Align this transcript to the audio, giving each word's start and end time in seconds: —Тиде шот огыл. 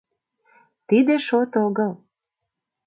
—Тиде 0.87 1.15
шот 1.27 1.51
огыл. 1.65 1.91